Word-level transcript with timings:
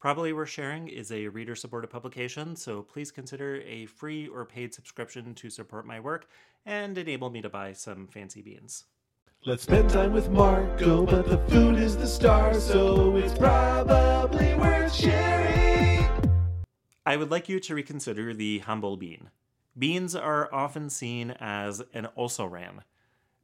Probably 0.00 0.32
Worth 0.32 0.48
Sharing 0.48 0.88
is 0.88 1.12
a 1.12 1.28
reader 1.28 1.54
supported 1.54 1.88
publication, 1.88 2.56
so 2.56 2.80
please 2.80 3.10
consider 3.10 3.60
a 3.66 3.84
free 3.84 4.28
or 4.28 4.46
paid 4.46 4.72
subscription 4.72 5.34
to 5.34 5.50
support 5.50 5.86
my 5.86 6.00
work 6.00 6.26
and 6.64 6.96
enable 6.96 7.28
me 7.28 7.42
to 7.42 7.50
buy 7.50 7.74
some 7.74 8.06
fancy 8.06 8.40
beans. 8.40 8.84
Let's 9.44 9.64
spend 9.64 9.90
time 9.90 10.14
with 10.14 10.30
Marco, 10.30 11.04
but 11.04 11.28
the 11.28 11.36
food 11.50 11.78
is 11.78 11.98
the 11.98 12.06
star, 12.06 12.54
so 12.54 13.14
it's 13.16 13.36
probably 13.36 14.54
worth 14.54 14.94
sharing. 14.94 16.08
I 17.04 17.18
would 17.18 17.30
like 17.30 17.50
you 17.50 17.60
to 17.60 17.74
reconsider 17.74 18.32
the 18.32 18.60
humble 18.60 18.96
bean. 18.96 19.28
Beans 19.76 20.16
are 20.16 20.48
often 20.50 20.88
seen 20.88 21.32
as 21.32 21.82
an 21.92 22.06
also 22.06 22.46
ran. 22.46 22.84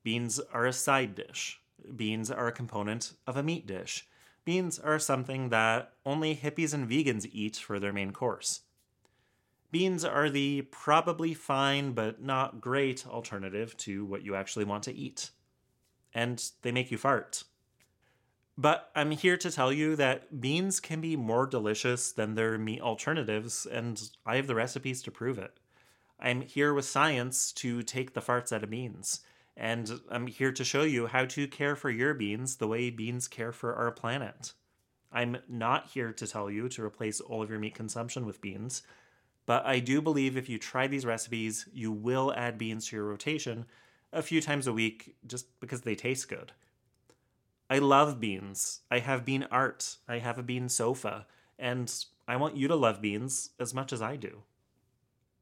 Beans 0.02 0.41
are 0.54 0.64
a 0.64 0.73
side 0.73 1.16
dish. 1.16 1.61
Beans 1.95 2.30
are 2.30 2.46
a 2.46 2.52
component 2.52 3.12
of 3.27 3.36
a 3.36 3.43
meat 3.43 3.66
dish 3.66 4.09
beans 4.46 4.78
are 4.78 4.98
something 4.98 5.50
that 5.50 5.92
only 6.06 6.34
hippies 6.34 6.72
and 6.72 6.88
vegans 6.88 7.29
eat 7.32 7.56
for 7.56 7.79
their 7.79 7.92
main 7.92 8.12
course. 8.12 8.61
Beans 9.71 10.04
are 10.04 10.30
the 10.30 10.62
probably 10.71 11.34
fine 11.34 11.93
but 11.93 12.22
not 12.22 12.61
great 12.61 13.07
alternative 13.07 13.76
to 13.79 14.07
what 14.07 14.22
you 14.22 14.35
actually 14.35 14.64
want 14.64 14.85
to 14.85 14.94
eat. 14.94 15.30
And 16.14 16.43
they 16.62 16.72
make 16.72 16.90
you 16.90 16.96
fart. 16.96 17.43
But 18.57 18.90
I'm 18.94 19.11
here 19.11 19.36
to 19.36 19.50
tell 19.50 19.72
you 19.72 19.96
that 19.96 20.40
beans 20.40 20.80
can 20.80 21.02
be 21.02 21.16
more 21.16 21.46
delicious 21.46 22.13
than 22.13 22.35
their 22.36 22.57
meat 22.57 22.80
alternatives, 22.80 23.66
and 23.66 24.10
I 24.24 24.36
have 24.36 24.46
the 24.46 24.54
recipes 24.54 25.02
to 25.02 25.10
prove 25.10 25.38
it. 25.38 25.58
I'm 26.18 26.40
here 26.40 26.72
with 26.72 26.86
science 26.86 27.52
to 27.54 27.82
take 27.82 28.14
the 28.14 28.22
farts 28.22 28.52
out 28.52 28.63
of 28.63 28.71
beans 28.71 29.21
and 29.56 30.00
I'm 30.10 30.26
here 30.26 30.52
to 30.52 30.64
show 30.64 30.82
you 30.82 31.06
how 31.06 31.24
to 31.26 31.48
care 31.48 31.76
for 31.76 31.90
your 31.90 32.14
beans 32.14 32.56
the 32.56 32.66
way 32.66 32.91
beans 32.91 33.28
care 33.28 33.52
for 33.52 33.74
our 33.74 33.91
planet. 33.91 34.52
I'm 35.12 35.38
not 35.48 35.88
here 35.88 36.12
to 36.12 36.27
tell 36.27 36.50
you 36.50 36.69
to 36.69 36.84
replace 36.84 37.20
all 37.20 37.42
of 37.42 37.48
your 37.48 37.58
meat 37.58 37.74
consumption 37.74 38.27
with 38.27 38.41
beans, 38.41 38.82
but 39.46 39.64
I 39.64 39.78
do 39.78 40.02
believe 40.02 40.36
if 40.36 40.48
you 40.48 40.58
try 40.58 40.86
these 40.86 41.06
recipes, 41.06 41.66
you 41.72 41.92
will 41.92 42.34
add 42.36 42.58
beans 42.58 42.88
to 42.88 42.96
your 42.96 43.06
rotation 43.06 43.64
a 44.12 44.22
few 44.22 44.40
times 44.40 44.66
a 44.66 44.72
week 44.72 45.14
just 45.26 45.58
because 45.60 45.82
they 45.82 45.94
taste 45.94 46.28
good. 46.28 46.52
I 47.68 47.78
love 47.78 48.20
beans. 48.20 48.80
I 48.91 48.98
have 49.00 49.24
bean 49.24 49.46
art. 49.50 49.96
I 50.08 50.18
have 50.18 50.38
a 50.38 50.42
bean 50.42 50.68
sofa. 50.68 51.26
And 51.58 51.92
I 52.28 52.36
want 52.36 52.56
you 52.56 52.68
to 52.68 52.76
love 52.76 53.00
beans 53.00 53.50
as 53.58 53.74
much 53.74 53.92
as 53.92 54.02
I 54.02 54.16
do. 54.16 54.42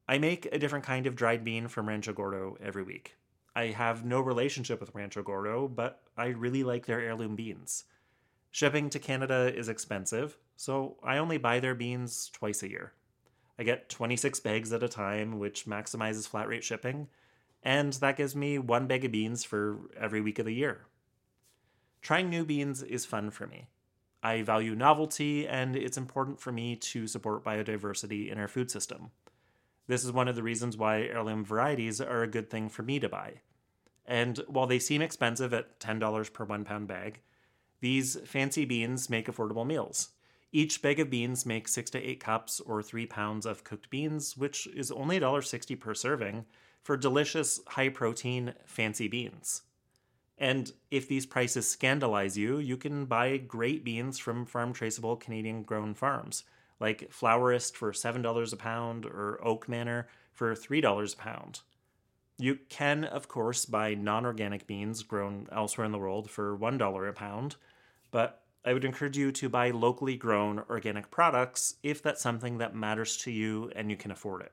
I 0.07 0.17
make 0.17 0.47
a 0.51 0.59
different 0.59 0.85
kind 0.85 1.07
of 1.07 1.15
dried 1.15 1.43
bean 1.43 1.67
from 1.67 1.87
Rancho 1.87 2.13
Gordo 2.13 2.57
every 2.61 2.83
week. 2.83 3.15
I 3.55 3.67
have 3.67 4.03
no 4.03 4.19
relationship 4.19 4.81
with 4.81 4.93
Rancho 4.93 5.23
Gordo, 5.23 5.67
but 5.67 6.01
I 6.17 6.27
really 6.27 6.63
like 6.63 6.85
their 6.85 6.99
heirloom 6.99 7.35
beans. 7.35 7.85
Shipping 8.51 8.89
to 8.89 8.99
Canada 8.99 9.51
is 9.55 9.69
expensive, 9.69 10.37
so 10.57 10.97
I 11.03 11.17
only 11.17 11.37
buy 11.37 11.59
their 11.59 11.75
beans 11.75 12.29
twice 12.33 12.63
a 12.63 12.69
year. 12.69 12.93
I 13.57 13.63
get 13.63 13.89
26 13.89 14.41
bags 14.41 14.73
at 14.73 14.83
a 14.83 14.89
time, 14.89 15.39
which 15.39 15.65
maximizes 15.65 16.27
flat 16.27 16.47
rate 16.49 16.63
shipping, 16.63 17.07
and 17.63 17.93
that 17.93 18.17
gives 18.17 18.35
me 18.35 18.59
one 18.59 18.87
bag 18.87 19.05
of 19.05 19.11
beans 19.11 19.43
for 19.43 19.79
every 19.97 20.21
week 20.21 20.39
of 20.39 20.45
the 20.45 20.53
year. 20.53 20.87
Trying 22.01 22.29
new 22.29 22.45
beans 22.45 22.83
is 22.83 23.05
fun 23.05 23.31
for 23.31 23.47
me. 23.47 23.67
I 24.21 24.41
value 24.41 24.75
novelty, 24.75 25.47
and 25.47 25.75
it's 25.75 25.97
important 25.97 26.39
for 26.39 26.51
me 26.51 26.75
to 26.77 27.07
support 27.07 27.45
biodiversity 27.45 28.31
in 28.31 28.37
our 28.37 28.47
food 28.47 28.69
system. 28.69 29.11
This 29.87 30.03
is 30.03 30.11
one 30.11 30.27
of 30.27 30.35
the 30.35 30.43
reasons 30.43 30.77
why 30.77 31.01
heirloom 31.01 31.45
varieties 31.45 32.01
are 32.01 32.23
a 32.23 32.27
good 32.27 32.49
thing 32.49 32.69
for 32.69 32.83
me 32.83 32.99
to 32.99 33.09
buy. 33.09 33.41
And 34.05 34.39
while 34.47 34.67
they 34.67 34.79
seem 34.79 35.01
expensive 35.01 35.53
at 35.53 35.79
$10 35.79 36.33
per 36.33 36.45
one 36.45 36.65
pound 36.65 36.87
bag, 36.87 37.21
these 37.81 38.17
fancy 38.25 38.65
beans 38.65 39.09
make 39.09 39.27
affordable 39.27 39.65
meals. 39.65 40.09
Each 40.51 40.81
bag 40.81 40.99
of 40.99 41.09
beans 41.09 41.45
makes 41.45 41.73
6 41.73 41.91
to 41.91 42.01
8 42.01 42.19
cups 42.19 42.59
or 42.61 42.81
3 42.81 43.05
pounds 43.05 43.45
of 43.45 43.63
cooked 43.63 43.89
beans, 43.89 44.37
which 44.37 44.67
is 44.67 44.91
only 44.91 45.19
$1.60 45.19 45.79
per 45.79 45.93
serving 45.93 46.45
for 46.81 46.97
delicious, 46.97 47.59
high 47.67 47.89
protein, 47.89 48.53
fancy 48.65 49.07
beans. 49.07 49.63
And 50.37 50.71
if 50.91 51.07
these 51.07 51.25
prices 51.25 51.69
scandalize 51.69 52.37
you, 52.37 52.57
you 52.57 52.77
can 52.77 53.05
buy 53.05 53.37
great 53.37 53.83
beans 53.83 54.17
from 54.17 54.45
farm 54.45 54.73
traceable 54.73 55.15
Canadian 55.15 55.63
grown 55.63 55.93
farms 55.93 56.43
like 56.79 57.11
Flourist 57.11 57.75
for 57.75 57.91
$7 57.91 58.53
a 58.53 58.55
pound 58.57 59.05
or 59.05 59.39
Oak 59.43 59.69
Manor 59.69 60.07
for 60.31 60.53
$3 60.53 61.13
a 61.13 61.17
pound. 61.17 61.61
You 62.37 62.59
can, 62.67 63.05
of 63.05 63.27
course, 63.27 63.65
buy 63.65 63.93
non 63.93 64.25
organic 64.25 64.67
beans 64.67 65.03
grown 65.03 65.47
elsewhere 65.51 65.85
in 65.85 65.91
the 65.91 65.97
world 65.97 66.29
for 66.29 66.57
$1 66.57 67.09
a 67.09 67.13
pound, 67.13 67.55
but 68.11 68.41
I 68.65 68.73
would 68.73 68.83
encourage 68.83 69.17
you 69.17 69.31
to 69.31 69.47
buy 69.47 69.69
locally 69.69 70.17
grown 70.17 70.63
organic 70.69 71.11
products 71.11 71.75
if 71.83 72.01
that's 72.01 72.21
something 72.21 72.57
that 72.57 72.75
matters 72.75 73.15
to 73.17 73.31
you 73.31 73.71
and 73.75 73.89
you 73.91 73.95
can 73.95 74.11
afford 74.11 74.41
it. 74.41 74.51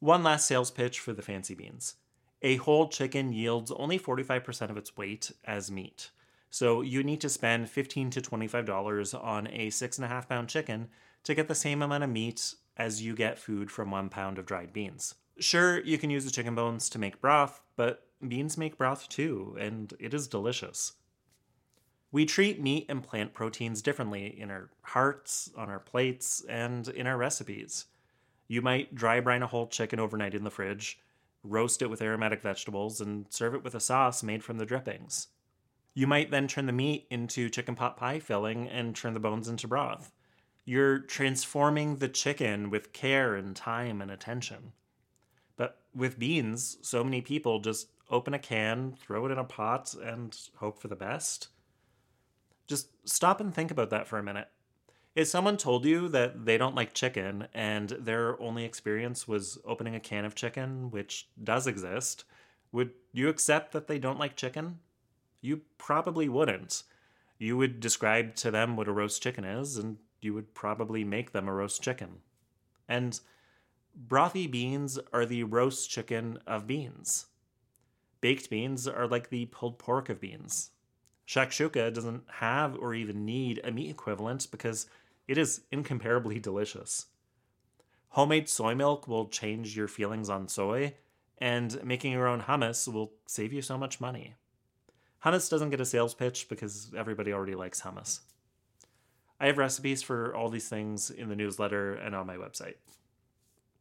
One 0.00 0.22
last 0.22 0.46
sales 0.46 0.70
pitch 0.70 1.00
for 1.00 1.12
the 1.12 1.22
fancy 1.22 1.54
beans. 1.54 1.94
A 2.42 2.56
whole 2.56 2.88
chicken 2.88 3.32
yields 3.32 3.70
only 3.70 3.98
45% 3.98 4.70
of 4.70 4.76
its 4.76 4.96
weight 4.96 5.30
as 5.44 5.70
meat. 5.70 6.10
So 6.50 6.80
you 6.80 7.02
need 7.02 7.20
to 7.20 7.28
spend 7.28 7.68
15 7.68 8.10
to 8.10 8.20
$25 8.20 9.22
on 9.22 9.46
a 9.48 9.68
6.5 9.68 10.28
pound 10.28 10.48
chicken 10.48 10.88
to 11.26 11.34
get 11.34 11.48
the 11.48 11.54
same 11.56 11.82
amount 11.82 12.04
of 12.04 12.10
meat 12.10 12.54
as 12.76 13.02
you 13.02 13.14
get 13.14 13.38
food 13.38 13.68
from 13.68 13.90
one 13.90 14.08
pound 14.08 14.38
of 14.38 14.46
dried 14.46 14.72
beans. 14.72 15.16
Sure, 15.38 15.80
you 15.80 15.98
can 15.98 16.08
use 16.08 16.24
the 16.24 16.30
chicken 16.30 16.54
bones 16.54 16.88
to 16.88 17.00
make 17.00 17.20
broth, 17.20 17.60
but 17.74 18.06
beans 18.26 18.56
make 18.56 18.78
broth 18.78 19.08
too, 19.08 19.56
and 19.58 19.92
it 19.98 20.14
is 20.14 20.28
delicious. 20.28 20.92
We 22.12 22.26
treat 22.26 22.62
meat 22.62 22.86
and 22.88 23.02
plant 23.02 23.34
proteins 23.34 23.82
differently 23.82 24.40
in 24.40 24.52
our 24.52 24.70
hearts, 24.82 25.50
on 25.56 25.68
our 25.68 25.80
plates, 25.80 26.44
and 26.48 26.86
in 26.88 27.08
our 27.08 27.16
recipes. 27.16 27.86
You 28.46 28.62
might 28.62 28.94
dry 28.94 29.18
brine 29.18 29.42
a 29.42 29.48
whole 29.48 29.66
chicken 29.66 29.98
overnight 29.98 30.34
in 30.34 30.44
the 30.44 30.50
fridge, 30.50 31.00
roast 31.42 31.82
it 31.82 31.90
with 31.90 32.00
aromatic 32.00 32.40
vegetables, 32.40 33.00
and 33.00 33.26
serve 33.30 33.56
it 33.56 33.64
with 33.64 33.74
a 33.74 33.80
sauce 33.80 34.22
made 34.22 34.44
from 34.44 34.58
the 34.58 34.64
drippings. 34.64 35.26
You 35.92 36.06
might 36.06 36.30
then 36.30 36.46
turn 36.46 36.66
the 36.66 36.72
meat 36.72 37.08
into 37.10 37.50
chicken 37.50 37.74
pot 37.74 37.96
pie 37.96 38.20
filling 38.20 38.68
and 38.68 38.94
turn 38.94 39.12
the 39.12 39.20
bones 39.20 39.48
into 39.48 39.66
broth. 39.66 40.12
You're 40.66 40.98
transforming 40.98 41.96
the 41.96 42.08
chicken 42.08 42.70
with 42.70 42.92
care 42.92 43.36
and 43.36 43.54
time 43.54 44.02
and 44.02 44.10
attention. 44.10 44.72
But 45.56 45.78
with 45.94 46.18
beans, 46.18 46.76
so 46.82 47.04
many 47.04 47.20
people 47.22 47.60
just 47.60 47.88
open 48.10 48.34
a 48.34 48.38
can, 48.38 48.94
throw 49.00 49.26
it 49.26 49.32
in 49.32 49.38
a 49.38 49.44
pot, 49.44 49.94
and 49.94 50.36
hope 50.56 50.80
for 50.80 50.88
the 50.88 50.96
best. 50.96 51.48
Just 52.66 52.88
stop 53.08 53.40
and 53.40 53.54
think 53.54 53.70
about 53.70 53.90
that 53.90 54.08
for 54.08 54.18
a 54.18 54.24
minute. 54.24 54.48
If 55.14 55.28
someone 55.28 55.56
told 55.56 55.84
you 55.84 56.08
that 56.08 56.44
they 56.44 56.58
don't 56.58 56.74
like 56.74 56.92
chicken 56.92 57.46
and 57.54 57.90
their 57.90 58.38
only 58.42 58.64
experience 58.64 59.26
was 59.26 59.58
opening 59.64 59.94
a 59.94 60.00
can 60.00 60.24
of 60.24 60.34
chicken, 60.34 60.90
which 60.90 61.28
does 61.42 61.68
exist, 61.68 62.24
would 62.72 62.90
you 63.12 63.28
accept 63.28 63.72
that 63.72 63.86
they 63.86 64.00
don't 64.00 64.18
like 64.18 64.36
chicken? 64.36 64.80
You 65.40 65.62
probably 65.78 66.28
wouldn't. 66.28 66.82
You 67.38 67.56
would 67.56 67.78
describe 67.78 68.34
to 68.36 68.50
them 68.50 68.76
what 68.76 68.88
a 68.88 68.92
roast 68.92 69.22
chicken 69.22 69.44
is, 69.44 69.76
and 69.76 69.98
you 70.20 70.34
would 70.34 70.54
probably 70.54 71.04
make 71.04 71.32
them 71.32 71.48
a 71.48 71.52
roast 71.52 71.82
chicken. 71.82 72.20
And 72.88 73.18
brothy 74.08 74.50
beans 74.50 74.98
are 75.12 75.26
the 75.26 75.44
roast 75.44 75.90
chicken 75.90 76.38
of 76.46 76.66
beans. 76.66 77.26
Baked 78.20 78.50
beans 78.50 78.88
are 78.88 79.06
like 79.06 79.30
the 79.30 79.46
pulled 79.46 79.78
pork 79.78 80.08
of 80.08 80.20
beans. 80.20 80.70
Shakshuka 81.26 81.92
doesn't 81.92 82.24
have 82.34 82.76
or 82.76 82.94
even 82.94 83.24
need 83.24 83.60
a 83.64 83.72
meat 83.72 83.90
equivalent 83.90 84.48
because 84.50 84.86
it 85.26 85.36
is 85.36 85.62
incomparably 85.70 86.38
delicious. 86.38 87.06
Homemade 88.10 88.48
soy 88.48 88.74
milk 88.74 89.08
will 89.08 89.28
change 89.28 89.76
your 89.76 89.88
feelings 89.88 90.30
on 90.30 90.48
soy, 90.48 90.94
and 91.38 91.82
making 91.84 92.12
your 92.12 92.26
own 92.26 92.42
hummus 92.42 92.90
will 92.90 93.12
save 93.26 93.52
you 93.52 93.60
so 93.60 93.76
much 93.76 94.00
money. 94.00 94.34
Hummus 95.24 95.50
doesn't 95.50 95.70
get 95.70 95.80
a 95.80 95.84
sales 95.84 96.14
pitch 96.14 96.48
because 96.48 96.92
everybody 96.96 97.32
already 97.32 97.54
likes 97.54 97.82
hummus. 97.82 98.20
I 99.38 99.46
have 99.46 99.58
recipes 99.58 100.02
for 100.02 100.34
all 100.34 100.48
these 100.48 100.68
things 100.68 101.10
in 101.10 101.28
the 101.28 101.36
newsletter 101.36 101.94
and 101.94 102.14
on 102.14 102.26
my 102.26 102.36
website. 102.36 102.76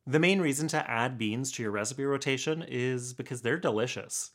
The 0.07 0.19
main 0.19 0.40
reason 0.40 0.68
to 0.69 0.90
add 0.90 1.18
beans 1.18 1.52
to 1.54 1.63
your 1.63 1.72
recipe 1.72 2.04
rotation 2.06 2.63
is 2.68 3.13
because 3.13 3.42
they're 3.42 3.57
delicious. 3.57 4.31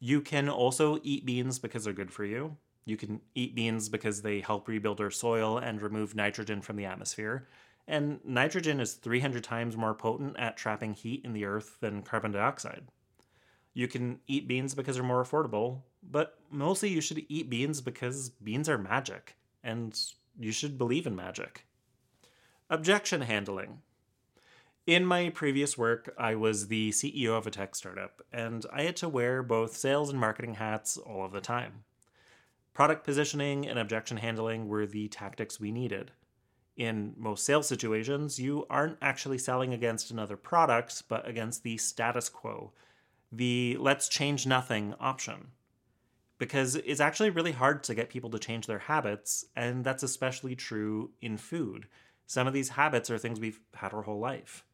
You 0.00 0.20
can 0.20 0.48
also 0.48 0.98
eat 1.02 1.26
beans 1.26 1.58
because 1.58 1.84
they're 1.84 1.92
good 1.92 2.12
for 2.12 2.24
you. 2.24 2.56
You 2.84 2.96
can 2.96 3.20
eat 3.34 3.54
beans 3.54 3.88
because 3.88 4.22
they 4.22 4.40
help 4.40 4.66
rebuild 4.68 5.00
our 5.00 5.10
soil 5.10 5.58
and 5.58 5.82
remove 5.82 6.14
nitrogen 6.14 6.62
from 6.62 6.76
the 6.76 6.86
atmosphere. 6.86 7.48
And 7.86 8.20
nitrogen 8.24 8.80
is 8.80 8.94
300 8.94 9.44
times 9.44 9.76
more 9.76 9.94
potent 9.94 10.36
at 10.38 10.56
trapping 10.56 10.94
heat 10.94 11.22
in 11.24 11.32
the 11.32 11.44
earth 11.44 11.76
than 11.80 12.02
carbon 12.02 12.32
dioxide. 12.32 12.84
You 13.74 13.88
can 13.88 14.20
eat 14.26 14.48
beans 14.48 14.74
because 14.74 14.96
they're 14.96 15.04
more 15.04 15.24
affordable, 15.24 15.82
but 16.02 16.38
mostly 16.50 16.90
you 16.90 17.00
should 17.00 17.24
eat 17.28 17.50
beans 17.50 17.80
because 17.80 18.30
beans 18.30 18.68
are 18.68 18.78
magic. 18.78 19.36
And 19.64 19.98
you 20.38 20.52
should 20.52 20.78
believe 20.78 21.06
in 21.06 21.16
magic. 21.16 21.66
Objection 22.70 23.22
handling. 23.22 23.82
In 24.86 25.06
my 25.06 25.28
previous 25.30 25.78
work, 25.78 26.12
I 26.18 26.34
was 26.34 26.66
the 26.66 26.90
CEO 26.90 27.36
of 27.38 27.46
a 27.46 27.50
tech 27.50 27.76
startup, 27.76 28.22
and 28.32 28.66
I 28.72 28.82
had 28.82 28.96
to 28.96 29.08
wear 29.08 29.42
both 29.42 29.76
sales 29.76 30.10
and 30.10 30.18
marketing 30.18 30.54
hats 30.54 30.96
all 30.96 31.24
of 31.24 31.32
the 31.32 31.40
time. 31.40 31.84
Product 32.74 33.04
positioning 33.04 33.68
and 33.68 33.78
objection 33.78 34.16
handling 34.16 34.66
were 34.66 34.86
the 34.86 35.08
tactics 35.08 35.60
we 35.60 35.70
needed. 35.70 36.10
In 36.76 37.14
most 37.16 37.44
sales 37.44 37.68
situations, 37.68 38.40
you 38.40 38.66
aren't 38.70 38.98
actually 39.02 39.38
selling 39.38 39.74
against 39.74 40.10
another 40.10 40.36
product, 40.36 41.02
but 41.08 41.28
against 41.28 41.62
the 41.62 41.76
status 41.76 42.28
quo, 42.28 42.72
the 43.30 43.76
let's 43.78 44.08
change 44.08 44.46
nothing 44.46 44.94
option. 44.98 45.48
Because 46.42 46.74
it's 46.74 46.98
actually 46.98 47.30
really 47.30 47.52
hard 47.52 47.84
to 47.84 47.94
get 47.94 48.10
people 48.10 48.28
to 48.30 48.38
change 48.40 48.66
their 48.66 48.80
habits, 48.80 49.44
and 49.54 49.84
that's 49.84 50.02
especially 50.02 50.56
true 50.56 51.12
in 51.20 51.36
food. 51.36 51.86
Some 52.26 52.48
of 52.48 52.52
these 52.52 52.70
habits 52.70 53.10
are 53.10 53.16
things 53.16 53.38
we've 53.38 53.60
had 53.74 53.94
our 53.94 54.02
whole 54.02 54.18
life. 54.18 54.64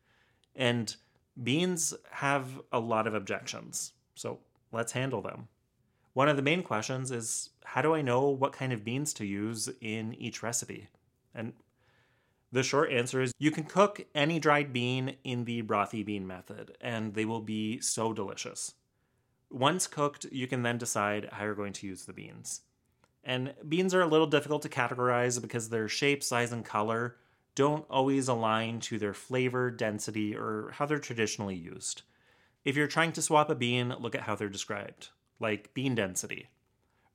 And 0.56 0.97
beans 1.43 1.93
have 2.11 2.59
a 2.73 2.81
lot 2.81 3.06
of 3.06 3.12
objections, 3.12 3.93
so 4.15 4.38
let's 4.73 4.93
handle 4.93 5.20
them. 5.20 5.49
One 6.15 6.31
of 6.31 6.37
the 6.37 6.43
main 6.43 6.62
questions 6.62 7.11
is 7.11 7.50
how 7.67 7.82
do 7.82 7.94
I 7.94 8.00
know 8.00 8.31
what 8.31 8.55
kind 8.55 8.73
of 8.73 8.82
beans 8.82 9.12
to 9.15 9.26
use 9.26 9.69
in 9.82 10.15
each 10.15 10.43
recipe? 10.43 10.88
And 11.35 11.53
the 12.50 12.62
short 12.62 12.91
answer 12.91 13.20
is 13.20 13.32
you 13.38 13.50
can 13.50 13.65
cook 13.65 14.06
any 14.15 14.41
dried 14.41 14.73
bean 14.73 15.17
in 15.23 15.44
the 15.44 15.61
brothy 15.61 16.03
bean 16.03 16.26
method, 16.26 16.79
and 16.81 17.12
they 17.12 17.26
will 17.26 17.43
be 17.43 17.79
so 17.82 18.15
delicious. 18.15 18.73
Once 19.50 19.86
cooked, 19.86 20.26
you 20.30 20.46
can 20.46 20.62
then 20.62 20.78
decide 20.78 21.28
how 21.32 21.44
you're 21.44 21.54
going 21.54 21.72
to 21.72 21.86
use 21.86 22.04
the 22.04 22.12
beans. 22.12 22.62
And 23.24 23.54
beans 23.68 23.94
are 23.94 24.02
a 24.02 24.06
little 24.06 24.26
difficult 24.26 24.62
to 24.62 24.68
categorize 24.68 25.40
because 25.40 25.68
their 25.68 25.88
shape, 25.88 26.22
size, 26.22 26.52
and 26.52 26.64
color 26.64 27.16
don't 27.54 27.84
always 27.90 28.28
align 28.28 28.80
to 28.80 28.98
their 28.98 29.14
flavor, 29.14 29.70
density, 29.70 30.36
or 30.36 30.70
how 30.74 30.86
they're 30.86 30.98
traditionally 30.98 31.56
used. 31.56 32.02
If 32.64 32.76
you're 32.76 32.86
trying 32.86 33.12
to 33.12 33.22
swap 33.22 33.50
a 33.50 33.54
bean, 33.54 33.94
look 33.98 34.14
at 34.14 34.22
how 34.22 34.34
they're 34.34 34.48
described, 34.48 35.08
like 35.40 35.74
bean 35.74 35.94
density. 35.94 36.48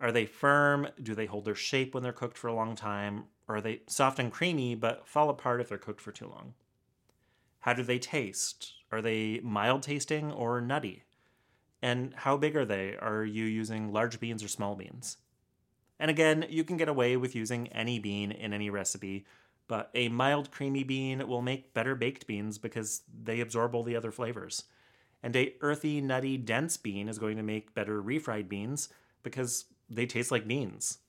Are 0.01 0.11
they 0.11 0.25
firm? 0.25 0.87
Do 1.01 1.15
they 1.15 1.27
hold 1.27 1.45
their 1.45 1.55
shape 1.55 1.93
when 1.93 2.03
they're 2.03 2.11
cooked 2.11 2.37
for 2.37 2.49
a 2.49 2.53
long 2.53 2.75
time? 2.75 3.25
Or 3.47 3.55
are 3.55 3.61
they 3.61 3.81
soft 3.87 4.19
and 4.19 4.31
creamy 4.31 4.75
but 4.75 5.07
fall 5.07 5.29
apart 5.29 5.61
if 5.61 5.69
they're 5.69 5.77
cooked 5.77 6.01
for 6.01 6.11
too 6.11 6.27
long? 6.27 6.55
How 7.61 7.73
do 7.73 7.83
they 7.83 7.99
taste? 7.99 8.73
Are 8.91 9.01
they 9.01 9.39
mild 9.41 9.83
tasting 9.83 10.31
or 10.31 10.59
nutty? 10.59 11.03
And 11.83 12.13
how 12.15 12.37
big 12.37 12.55
are 12.55 12.63
they? 12.63 12.95
Are 12.95 13.25
you 13.25 13.43
using 13.43 13.91
large 13.91 14.21
beans 14.21 14.41
or 14.41 14.47
small 14.47 14.73
beans? 14.73 15.17
And 15.99 16.09
again, 16.09 16.45
you 16.49 16.63
can 16.63 16.77
get 16.77 16.87
away 16.87 17.17
with 17.17 17.35
using 17.35 17.67
any 17.67 17.99
bean 17.99 18.31
in 18.31 18.53
any 18.53 18.69
recipe, 18.69 19.25
but 19.67 19.89
a 19.93 20.07
mild 20.07 20.49
creamy 20.49 20.85
bean 20.85 21.27
will 21.27 21.41
make 21.41 21.73
better 21.73 21.93
baked 21.93 22.25
beans 22.25 22.57
because 22.57 23.01
they 23.21 23.41
absorb 23.41 23.75
all 23.75 23.83
the 23.83 23.97
other 23.97 24.13
flavors. 24.13 24.63
And 25.21 25.35
a 25.35 25.55
earthy, 25.59 25.99
nutty, 25.99 26.37
dense 26.37 26.77
bean 26.77 27.09
is 27.09 27.19
going 27.19 27.35
to 27.35 27.43
make 27.43 27.73
better 27.73 28.01
refried 28.01 28.47
beans 28.47 28.87
because 29.21 29.65
they 29.89 30.05
taste 30.05 30.31
like 30.31 30.47
beans. 30.47 30.99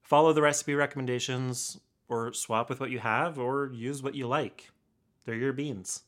Follow 0.00 0.32
the 0.32 0.40
recipe 0.40 0.74
recommendations, 0.74 1.78
or 2.08 2.32
swap 2.32 2.70
with 2.70 2.80
what 2.80 2.90
you 2.90 3.00
have, 3.00 3.38
or 3.38 3.70
use 3.74 4.02
what 4.02 4.14
you 4.14 4.26
like. 4.26 4.70
They're 5.26 5.34
your 5.34 5.52
beans. 5.52 6.04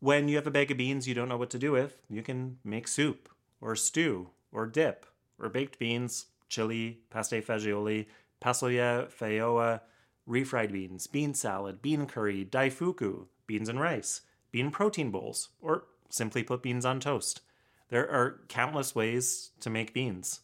When 0.00 0.28
you 0.28 0.36
have 0.36 0.46
a 0.46 0.50
bag 0.50 0.70
of 0.70 0.78
beans 0.78 1.06
you 1.06 1.14
don't 1.14 1.28
know 1.28 1.36
what 1.36 1.50
to 1.50 1.58
do 1.58 1.72
with, 1.72 2.00
you 2.08 2.22
can 2.22 2.56
make 2.64 2.88
soup, 2.88 3.28
or 3.60 3.76
stew, 3.76 4.30
or 4.50 4.66
dip, 4.66 5.04
or 5.38 5.50
baked 5.50 5.78
beans, 5.78 6.26
chili, 6.48 7.00
pasta 7.10 7.42
fagioli, 7.42 8.06
pasoya, 8.42 9.12
fayoa, 9.12 9.82
refried 10.26 10.72
beans, 10.72 11.06
bean 11.06 11.34
salad, 11.34 11.82
bean 11.82 12.06
curry, 12.06 12.46
daifuku, 12.46 13.26
beans 13.46 13.68
and 13.68 13.78
rice, 13.78 14.22
bean 14.50 14.70
protein 14.70 15.10
bowls, 15.10 15.50
or 15.60 15.84
simply 16.08 16.42
put 16.42 16.62
beans 16.62 16.86
on 16.86 16.98
toast. 16.98 17.42
There 17.90 18.10
are 18.10 18.40
countless 18.48 18.94
ways 18.94 19.50
to 19.60 19.68
make 19.68 19.92
beans. 19.92 20.40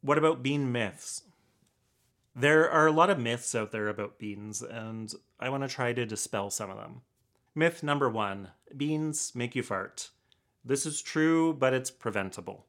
What 0.00 0.18
about 0.18 0.44
bean 0.44 0.70
myths? 0.70 1.24
There 2.36 2.70
are 2.70 2.86
a 2.86 2.92
lot 2.92 3.10
of 3.10 3.18
myths 3.18 3.52
out 3.56 3.72
there 3.72 3.88
about 3.88 4.20
beans, 4.20 4.62
and 4.62 5.12
I 5.40 5.48
want 5.48 5.64
to 5.64 5.68
try 5.68 5.92
to 5.92 6.06
dispel 6.06 6.50
some 6.50 6.70
of 6.70 6.76
them. 6.76 7.00
Myth 7.54 7.82
number 7.82 8.08
one 8.08 8.50
beans 8.76 9.32
make 9.34 9.56
you 9.56 9.64
fart. 9.64 10.10
This 10.64 10.86
is 10.86 11.02
true, 11.02 11.52
but 11.52 11.74
it's 11.74 11.90
preventable. 11.90 12.66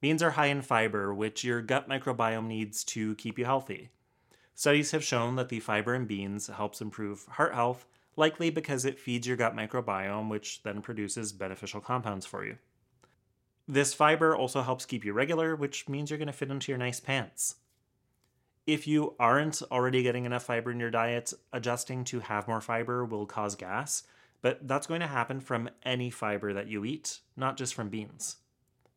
Beans 0.00 0.22
are 0.22 0.30
high 0.30 0.46
in 0.46 0.62
fiber, 0.62 1.12
which 1.12 1.44
your 1.44 1.60
gut 1.60 1.86
microbiome 1.86 2.46
needs 2.46 2.82
to 2.84 3.14
keep 3.16 3.38
you 3.38 3.44
healthy. 3.44 3.90
Studies 4.54 4.92
have 4.92 5.04
shown 5.04 5.36
that 5.36 5.50
the 5.50 5.60
fiber 5.60 5.94
in 5.94 6.06
beans 6.06 6.46
helps 6.46 6.80
improve 6.80 7.26
heart 7.26 7.54
health, 7.54 7.84
likely 8.16 8.48
because 8.48 8.86
it 8.86 8.98
feeds 8.98 9.26
your 9.26 9.36
gut 9.36 9.54
microbiome, 9.54 10.30
which 10.30 10.62
then 10.62 10.80
produces 10.80 11.34
beneficial 11.34 11.82
compounds 11.82 12.24
for 12.24 12.42
you. 12.46 12.56
This 13.68 13.92
fiber 13.92 14.34
also 14.34 14.62
helps 14.62 14.86
keep 14.86 15.04
you 15.04 15.12
regular, 15.12 15.54
which 15.54 15.90
means 15.90 16.08
you're 16.08 16.18
going 16.18 16.26
to 16.26 16.32
fit 16.32 16.50
into 16.50 16.72
your 16.72 16.78
nice 16.78 17.00
pants. 17.00 17.56
If 18.66 18.88
you 18.88 19.14
aren't 19.20 19.62
already 19.70 20.02
getting 20.02 20.24
enough 20.24 20.42
fiber 20.42 20.72
in 20.72 20.80
your 20.80 20.90
diet, 20.90 21.32
adjusting 21.52 22.02
to 22.04 22.18
have 22.20 22.48
more 22.48 22.60
fiber 22.60 23.04
will 23.04 23.24
cause 23.24 23.54
gas, 23.54 24.02
but 24.42 24.66
that's 24.66 24.88
going 24.88 25.00
to 25.00 25.06
happen 25.06 25.38
from 25.38 25.70
any 25.84 26.10
fiber 26.10 26.52
that 26.52 26.66
you 26.66 26.84
eat, 26.84 27.20
not 27.36 27.56
just 27.56 27.74
from 27.74 27.90
beans. 27.90 28.36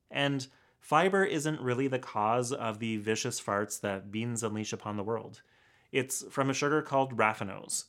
And 0.09 0.47
fiber 0.79 1.23
isn't 1.23 1.61
really 1.61 1.87
the 1.87 1.99
cause 1.99 2.51
of 2.51 2.79
the 2.79 2.97
vicious 2.97 3.39
farts 3.39 3.79
that 3.81 4.11
beans 4.11 4.41
unleash 4.41 4.73
upon 4.73 4.97
the 4.97 5.03
world. 5.03 5.43
It's 5.91 6.23
from 6.31 6.49
a 6.49 6.53
sugar 6.55 6.81
called 6.81 7.15
raffinose. 7.15 7.85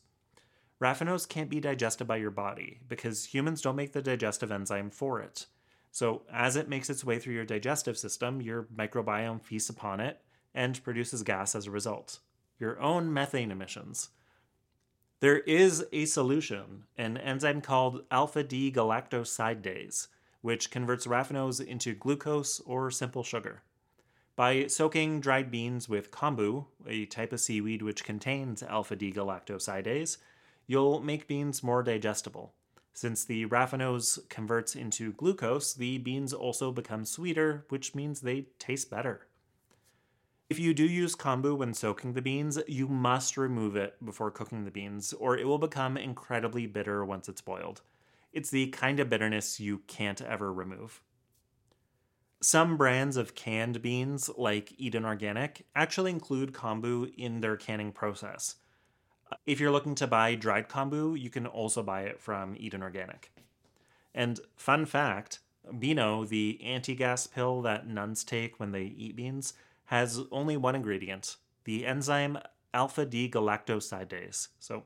Raffinose 0.82 1.28
can't 1.28 1.50
be 1.50 1.60
digested 1.60 2.06
by 2.06 2.16
your 2.16 2.30
body 2.30 2.80
because 2.88 3.26
humans 3.26 3.62
don't 3.62 3.76
make 3.76 3.92
the 3.92 4.02
digestive 4.02 4.52
enzyme 4.52 4.90
for 4.90 5.20
it. 5.20 5.46
So, 5.92 6.22
as 6.32 6.56
it 6.56 6.68
makes 6.68 6.88
its 6.88 7.04
way 7.04 7.18
through 7.18 7.34
your 7.34 7.44
digestive 7.44 7.98
system, 7.98 8.40
your 8.40 8.64
microbiome 8.64 9.42
feasts 9.42 9.70
upon 9.70 10.00
it 10.00 10.20
and 10.54 10.82
produces 10.82 11.22
gas 11.22 11.54
as 11.54 11.66
a 11.66 11.70
result 11.70 12.20
your 12.60 12.78
own 12.78 13.12
methane 13.12 13.50
emissions. 13.50 14.10
There 15.20 15.38
is 15.40 15.84
a 15.92 16.04
solution, 16.04 16.84
an 16.96 17.16
enzyme 17.16 17.62
called 17.62 18.04
alpha 18.10 18.42
D 18.42 18.70
galactosidase, 18.70 20.08
which 20.42 20.70
converts 20.70 21.06
raffinose 21.06 21.64
into 21.64 21.94
glucose 21.94 22.60
or 22.60 22.90
simple 22.90 23.24
sugar. 23.24 23.62
By 24.36 24.68
soaking 24.68 25.20
dried 25.20 25.50
beans 25.50 25.88
with 25.88 26.10
kombu, 26.10 26.66
a 26.86 27.06
type 27.06 27.32
of 27.32 27.40
seaweed 27.40 27.82
which 27.82 28.04
contains 28.04 28.62
alpha 28.62 28.96
D 28.96 29.12
galactosidase, 29.12 30.18
you'll 30.66 31.00
make 31.00 31.26
beans 31.26 31.62
more 31.62 31.82
digestible. 31.82 32.54
Since 32.92 33.24
the 33.24 33.46
raffinose 33.46 34.28
converts 34.28 34.74
into 34.74 35.12
glucose, 35.12 35.74
the 35.74 35.98
beans 35.98 36.32
also 36.32 36.72
become 36.72 37.04
sweeter, 37.04 37.64
which 37.68 37.94
means 37.94 38.20
they 38.20 38.46
taste 38.58 38.90
better. 38.90 39.26
If 40.50 40.58
you 40.58 40.74
do 40.74 40.84
use 40.84 41.14
kombu 41.14 41.56
when 41.56 41.74
soaking 41.74 42.14
the 42.14 42.20
beans, 42.20 42.58
you 42.66 42.88
must 42.88 43.36
remove 43.36 43.76
it 43.76 44.04
before 44.04 44.32
cooking 44.32 44.64
the 44.64 44.72
beans, 44.72 45.12
or 45.12 45.38
it 45.38 45.46
will 45.46 45.58
become 45.58 45.96
incredibly 45.96 46.66
bitter 46.66 47.04
once 47.04 47.28
it's 47.28 47.40
boiled. 47.40 47.82
It's 48.32 48.50
the 48.50 48.66
kind 48.66 48.98
of 48.98 49.08
bitterness 49.08 49.60
you 49.60 49.82
can't 49.86 50.20
ever 50.20 50.52
remove. 50.52 51.02
Some 52.42 52.76
brands 52.76 53.16
of 53.16 53.36
canned 53.36 53.80
beans, 53.80 54.28
like 54.36 54.74
Eden 54.76 55.04
Organic, 55.04 55.66
actually 55.76 56.10
include 56.10 56.52
kombu 56.52 57.14
in 57.16 57.42
their 57.42 57.56
canning 57.56 57.92
process. 57.92 58.56
If 59.46 59.60
you're 59.60 59.70
looking 59.70 59.94
to 59.96 60.08
buy 60.08 60.34
dried 60.34 60.68
kombu, 60.68 61.16
you 61.16 61.30
can 61.30 61.46
also 61.46 61.80
buy 61.84 62.02
it 62.02 62.20
from 62.20 62.56
Eden 62.58 62.82
Organic. 62.82 63.30
And 64.12 64.40
fun 64.56 64.84
fact 64.84 65.38
Beano, 65.78 66.24
the 66.24 66.58
anti 66.64 66.96
gas 66.96 67.28
pill 67.28 67.62
that 67.62 67.86
nuns 67.86 68.24
take 68.24 68.58
when 68.58 68.72
they 68.72 68.82
eat 68.82 69.14
beans, 69.14 69.54
has 69.90 70.20
only 70.30 70.56
one 70.56 70.76
ingredient 70.76 71.36
the 71.64 71.84
enzyme 71.84 72.38
alpha 72.72 73.04
D 73.04 73.28
galactosidase. 73.28 74.46
So 74.60 74.84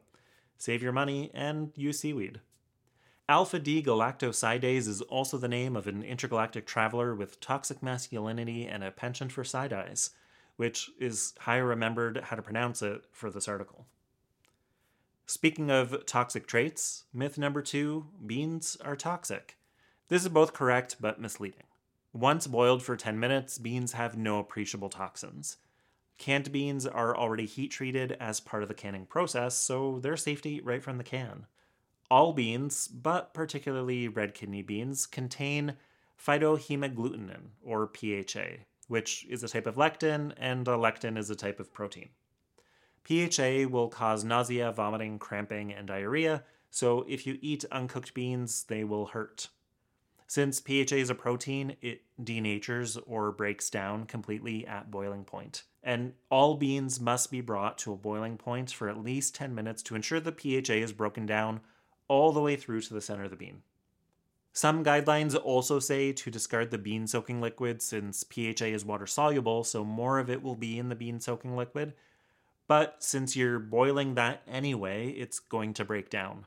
save 0.56 0.82
your 0.82 0.92
money 0.92 1.30
and 1.34 1.72
use 1.76 2.00
seaweed. 2.00 2.40
Alpha 3.28 3.58
D 3.58 3.82
galactosidase 3.82 4.88
is 4.88 5.02
also 5.02 5.36
the 5.36 5.46
name 5.46 5.76
of 5.76 5.86
an 5.86 6.02
intergalactic 6.02 6.66
traveler 6.66 7.14
with 7.14 7.38
toxic 7.38 7.82
masculinity 7.82 8.66
and 8.66 8.82
a 8.82 8.90
penchant 8.90 9.30
for 9.30 9.44
side 9.44 9.74
eyes, 9.74 10.10
which 10.56 10.90
is 10.98 11.34
how 11.40 11.52
I 11.52 11.56
remembered 11.56 12.22
how 12.24 12.36
to 12.36 12.42
pronounce 12.42 12.80
it 12.80 13.04
for 13.12 13.30
this 13.30 13.46
article. 13.46 13.84
Speaking 15.26 15.70
of 15.70 16.06
toxic 16.06 16.46
traits, 16.46 17.04
myth 17.12 17.36
number 17.36 17.60
two 17.60 18.06
beans 18.26 18.78
are 18.82 18.96
toxic. 18.96 19.58
This 20.08 20.22
is 20.22 20.30
both 20.30 20.54
correct 20.54 20.96
but 20.98 21.20
misleading. 21.20 21.64
Once 22.14 22.46
boiled 22.46 22.80
for 22.80 22.96
10 22.96 23.18
minutes, 23.18 23.58
beans 23.58 23.92
have 23.92 24.16
no 24.16 24.38
appreciable 24.38 24.88
toxins. 24.88 25.56
Canned 26.16 26.52
beans 26.52 26.86
are 26.86 27.16
already 27.16 27.44
heat 27.44 27.72
treated 27.72 28.12
as 28.20 28.38
part 28.38 28.62
of 28.62 28.68
the 28.68 28.74
canning 28.74 29.04
process, 29.04 29.56
so 29.56 29.98
they're 29.98 30.16
safe 30.16 30.42
right 30.62 30.80
from 30.80 30.96
the 30.96 31.02
can. 31.02 31.46
All 32.08 32.32
beans, 32.32 32.86
but 32.86 33.34
particularly 33.34 34.06
red 34.06 34.32
kidney 34.32 34.62
beans, 34.62 35.06
contain 35.06 35.74
phytohemagglutinin, 36.16 37.48
or 37.64 37.90
PHA, 37.92 38.62
which 38.86 39.26
is 39.28 39.42
a 39.42 39.48
type 39.48 39.66
of 39.66 39.74
lectin, 39.74 40.32
and 40.36 40.68
a 40.68 40.76
lectin 40.76 41.18
is 41.18 41.30
a 41.30 41.34
type 41.34 41.58
of 41.58 41.72
protein. 41.72 42.10
PHA 43.02 43.66
will 43.68 43.88
cause 43.88 44.22
nausea, 44.22 44.70
vomiting, 44.70 45.18
cramping, 45.18 45.72
and 45.72 45.88
diarrhea, 45.88 46.44
so 46.70 47.04
if 47.08 47.26
you 47.26 47.38
eat 47.42 47.64
uncooked 47.72 48.14
beans, 48.14 48.62
they 48.62 48.84
will 48.84 49.06
hurt. 49.06 49.48
Since 50.26 50.60
PHA 50.60 50.96
is 50.96 51.10
a 51.10 51.14
protein, 51.14 51.76
it 51.82 52.02
denatures 52.22 52.98
or 53.06 53.30
breaks 53.30 53.70
down 53.70 54.06
completely 54.06 54.66
at 54.66 54.90
boiling 54.90 55.24
point. 55.24 55.64
And 55.82 56.14
all 56.30 56.56
beans 56.56 56.98
must 56.98 57.30
be 57.30 57.40
brought 57.40 57.76
to 57.78 57.92
a 57.92 57.96
boiling 57.96 58.38
point 58.38 58.70
for 58.70 58.88
at 58.88 59.02
least 59.02 59.34
10 59.34 59.54
minutes 59.54 59.82
to 59.84 59.94
ensure 59.94 60.20
the 60.20 60.32
PHA 60.32 60.74
is 60.74 60.92
broken 60.92 61.26
down 61.26 61.60
all 62.08 62.32
the 62.32 62.40
way 62.40 62.56
through 62.56 62.80
to 62.82 62.94
the 62.94 63.00
center 63.00 63.24
of 63.24 63.30
the 63.30 63.36
bean. 63.36 63.62
Some 64.52 64.84
guidelines 64.84 65.38
also 65.42 65.80
say 65.80 66.12
to 66.12 66.30
discard 66.30 66.70
the 66.70 66.78
bean 66.78 67.06
soaking 67.06 67.40
liquid 67.40 67.82
since 67.82 68.24
PHA 68.24 68.66
is 68.66 68.84
water 68.84 69.06
soluble, 69.06 69.64
so 69.64 69.84
more 69.84 70.20
of 70.20 70.30
it 70.30 70.42
will 70.42 70.54
be 70.54 70.78
in 70.78 70.88
the 70.88 70.94
bean 70.94 71.18
soaking 71.18 71.56
liquid. 71.56 71.92
But 72.66 73.02
since 73.02 73.36
you're 73.36 73.58
boiling 73.58 74.14
that 74.14 74.42
anyway, 74.46 75.10
it's 75.10 75.38
going 75.40 75.74
to 75.74 75.84
break 75.84 76.08
down. 76.08 76.46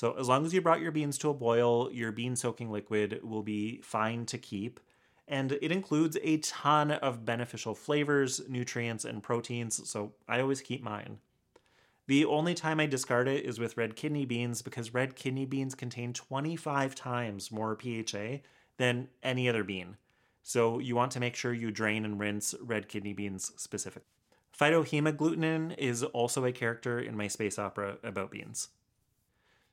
So, 0.00 0.12
as 0.18 0.28
long 0.28 0.46
as 0.46 0.54
you 0.54 0.62
brought 0.62 0.80
your 0.80 0.92
beans 0.92 1.18
to 1.18 1.28
a 1.28 1.34
boil, 1.34 1.92
your 1.92 2.10
bean 2.10 2.34
soaking 2.34 2.70
liquid 2.70 3.20
will 3.22 3.42
be 3.42 3.82
fine 3.82 4.24
to 4.24 4.38
keep. 4.38 4.80
And 5.28 5.52
it 5.60 5.70
includes 5.70 6.16
a 6.22 6.38
ton 6.38 6.92
of 6.92 7.26
beneficial 7.26 7.74
flavors, 7.74 8.40
nutrients, 8.48 9.04
and 9.04 9.22
proteins, 9.22 9.86
so 9.90 10.14
I 10.26 10.40
always 10.40 10.62
keep 10.62 10.82
mine. 10.82 11.18
The 12.06 12.24
only 12.24 12.54
time 12.54 12.80
I 12.80 12.86
discard 12.86 13.28
it 13.28 13.44
is 13.44 13.60
with 13.60 13.76
red 13.76 13.94
kidney 13.94 14.24
beans 14.24 14.62
because 14.62 14.94
red 14.94 15.16
kidney 15.16 15.44
beans 15.44 15.74
contain 15.74 16.14
25 16.14 16.94
times 16.94 17.52
more 17.52 17.76
PHA 17.78 18.38
than 18.78 19.08
any 19.22 19.50
other 19.50 19.64
bean. 19.64 19.98
So 20.42 20.78
you 20.78 20.96
want 20.96 21.12
to 21.12 21.20
make 21.20 21.36
sure 21.36 21.52
you 21.52 21.70
drain 21.70 22.06
and 22.06 22.18
rinse 22.18 22.54
red 22.62 22.88
kidney 22.88 23.12
beans 23.12 23.52
specifically. 23.56 24.08
Phytohemagglutinin 24.58 25.76
is 25.76 26.04
also 26.04 26.46
a 26.46 26.52
character 26.52 26.98
in 26.98 27.18
my 27.18 27.28
space 27.28 27.58
opera 27.58 27.98
about 28.02 28.30
beans. 28.30 28.70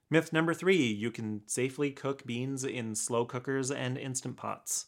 Myth 0.09 0.31
number 0.31 0.53
three 0.53 0.85
you 0.85 1.11
can 1.11 1.41
safely 1.47 1.91
cook 1.91 2.25
beans 2.25 2.63
in 2.63 2.95
slow 2.95 3.25
cookers 3.25 3.69
and 3.69 3.97
instant 3.97 4.37
pots. 4.37 4.85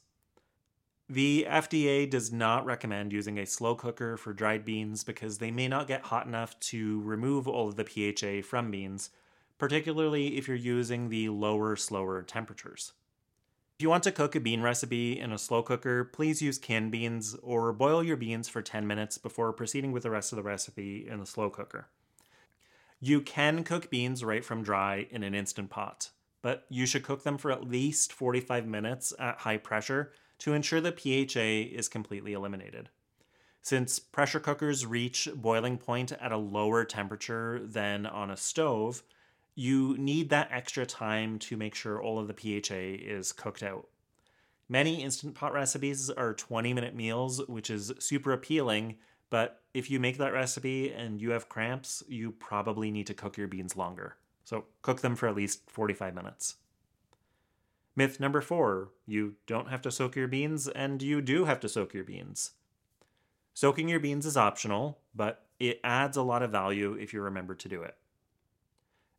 The 1.09 1.45
FDA 1.49 2.09
does 2.09 2.31
not 2.31 2.65
recommend 2.65 3.11
using 3.11 3.37
a 3.37 3.45
slow 3.45 3.75
cooker 3.75 4.15
for 4.15 4.31
dried 4.31 4.63
beans 4.63 5.03
because 5.03 5.39
they 5.39 5.51
may 5.51 5.67
not 5.67 5.87
get 5.87 6.03
hot 6.03 6.27
enough 6.27 6.57
to 6.59 7.01
remove 7.01 7.47
all 7.47 7.67
of 7.67 7.75
the 7.75 7.83
PHA 7.83 8.47
from 8.47 8.71
beans, 8.71 9.09
particularly 9.57 10.37
if 10.37 10.47
you're 10.47 10.55
using 10.55 11.09
the 11.09 11.29
lower, 11.29 11.75
slower 11.75 12.21
temperatures. 12.21 12.93
If 13.77 13.83
you 13.83 13.89
want 13.89 14.03
to 14.03 14.11
cook 14.11 14.35
a 14.35 14.39
bean 14.39 14.61
recipe 14.61 15.19
in 15.19 15.33
a 15.33 15.37
slow 15.37 15.63
cooker, 15.63 16.05
please 16.05 16.41
use 16.41 16.57
canned 16.57 16.91
beans 16.91 17.35
or 17.41 17.73
boil 17.73 18.03
your 18.03 18.17
beans 18.17 18.47
for 18.47 18.61
10 18.61 18.85
minutes 18.85 19.17
before 19.17 19.51
proceeding 19.51 19.91
with 19.91 20.03
the 20.03 20.11
rest 20.11 20.31
of 20.31 20.35
the 20.37 20.43
recipe 20.43 21.07
in 21.09 21.19
the 21.19 21.25
slow 21.25 21.49
cooker. 21.49 21.87
You 22.99 23.21
can 23.21 23.63
cook 23.63 23.89
beans 23.89 24.23
right 24.23 24.43
from 24.43 24.63
dry 24.63 25.07
in 25.09 25.23
an 25.23 25.33
instant 25.33 25.69
pot, 25.69 26.09
but 26.41 26.65
you 26.69 26.85
should 26.85 27.03
cook 27.03 27.23
them 27.23 27.37
for 27.37 27.51
at 27.51 27.67
least 27.69 28.11
45 28.11 28.67
minutes 28.67 29.13
at 29.17 29.39
high 29.39 29.57
pressure 29.57 30.11
to 30.39 30.53
ensure 30.53 30.81
the 30.81 30.91
PHA 30.91 31.77
is 31.77 31.87
completely 31.87 32.33
eliminated. 32.33 32.89
Since 33.61 33.99
pressure 33.99 34.39
cookers 34.39 34.85
reach 34.85 35.29
boiling 35.33 35.77
point 35.77 36.11
at 36.11 36.31
a 36.31 36.37
lower 36.37 36.83
temperature 36.83 37.61
than 37.63 38.05
on 38.05 38.31
a 38.31 38.37
stove, 38.37 39.03
you 39.55 39.97
need 39.97 40.29
that 40.29 40.49
extra 40.51 40.85
time 40.85 41.39
to 41.39 41.57
make 41.57 41.75
sure 41.75 42.01
all 42.01 42.19
of 42.19 42.27
the 42.27 42.33
PHA 42.33 43.03
is 43.05 43.31
cooked 43.31 43.63
out. 43.63 43.87
Many 44.67 45.03
Instant 45.03 45.35
Pot 45.35 45.53
recipes 45.53 46.09
are 46.09 46.33
20 46.33 46.73
minute 46.73 46.95
meals, 46.95 47.45
which 47.47 47.69
is 47.69 47.93
super 47.99 48.31
appealing 48.31 48.97
but 49.29 49.58
if 49.73 49.91
you 49.91 49.99
make 49.99 50.17
that 50.17 50.33
recipe 50.33 50.91
and 50.91 51.21
you 51.21 51.31
have 51.31 51.49
cramps, 51.49 52.03
you 52.07 52.31
probably 52.31 52.91
need 52.91 53.07
to 53.07 53.13
cook 53.13 53.37
your 53.37 53.47
beans 53.47 53.75
longer. 53.75 54.15
So 54.43 54.65
cook 54.81 55.01
them 55.01 55.15
for 55.15 55.27
at 55.27 55.35
least 55.35 55.69
45 55.69 56.15
minutes. 56.15 56.55
Myth 57.95 58.19
number 58.19 58.41
four 58.41 58.89
you 59.05 59.35
don't 59.45 59.69
have 59.69 59.81
to 59.83 59.91
soak 59.91 60.15
your 60.15 60.27
beans, 60.27 60.67
and 60.67 61.01
you 61.01 61.21
do 61.21 61.45
have 61.45 61.59
to 61.59 61.69
soak 61.69 61.93
your 61.93 62.03
beans. 62.03 62.51
Soaking 63.53 63.89
your 63.89 63.99
beans 63.99 64.25
is 64.25 64.37
optional, 64.37 64.99
but 65.13 65.45
it 65.59 65.81
adds 65.83 66.15
a 66.15 66.21
lot 66.21 66.41
of 66.41 66.51
value 66.51 66.93
if 66.93 67.13
you 67.13 67.21
remember 67.21 67.53
to 67.55 67.67
do 67.67 67.83
it. 67.83 67.95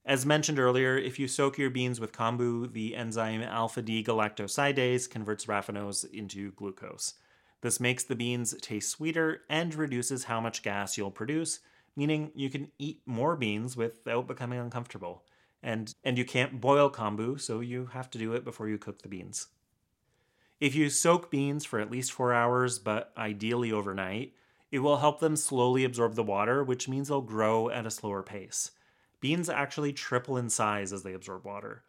As 0.05 0.25
mentioned 0.25 0.59
earlier, 0.59 0.97
if 0.97 1.19
you 1.19 1.29
soak 1.29 1.59
your 1.59 1.69
beans 1.69 2.01
with 2.01 2.13
kombu, 2.13 2.73
the 2.73 2.97
enzyme 2.97 3.43
alpha 3.43 3.83
D 3.83 4.03
galactosidase 4.03 5.11
converts 5.11 5.45
raffinose 5.45 6.11
into 6.11 6.53
glucose. 6.53 7.15
This 7.63 7.81
makes 7.81 8.05
the 8.05 8.17
beans 8.17 8.55
taste 8.61 8.91
sweeter 8.91 9.43
and 9.49 9.75
reduces 9.75 10.25
how 10.25 10.41
much 10.41 10.63
gas 10.63 10.97
you'll 10.97 11.11
produce, 11.11 11.61
meaning 11.95 12.31
you 12.35 12.49
can 12.49 12.71
eat 12.79 13.03
more 13.05 13.37
beans 13.37 13.77
without 13.77 14.27
becoming 14.27 14.59
uncomfortable. 14.59 15.25
And, 15.63 15.95
and 16.03 16.17
you 16.17 16.25
can't 16.25 16.61
boil 16.61 16.91
kombu, 16.91 17.39
so 17.39 17.61
you 17.61 17.87
have 17.93 18.09
to 18.11 18.19
do 18.19 18.33
it 18.33 18.45
before 18.45 18.69
you 18.69 18.79
cook 18.79 19.03
the 19.03 19.09
beans. 19.09 19.49
If 20.59 20.75
you 20.75 20.89
soak 20.89 21.31
beans 21.31 21.65
for 21.65 21.81
at 21.81 21.91
least 21.91 22.13
four 22.13 22.33
hours, 22.33 22.79
but 22.79 23.13
ideally 23.17 23.73
overnight, 23.73 24.35
it 24.71 24.79
will 24.79 24.99
help 24.99 25.21
them 25.21 25.37
slowly 25.37 25.85
absorb 25.85 26.15
the 26.15 26.23
water, 26.23 26.63
which 26.63 26.89
means 26.89 27.09
they'll 27.09 27.21
grow 27.21 27.69
at 27.71 27.87
a 27.87 27.91
slower 27.91 28.23
pace. 28.23 28.71
Beans 29.21 29.51
actually 29.51 29.93
triple 29.93 30.37
in 30.37 30.49
size 30.49 30.93
as 30.93 31.03
they 31.03 31.13
absorb 31.13 31.45
water. 31.45 31.83